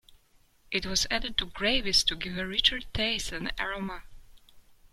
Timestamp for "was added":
0.87-1.37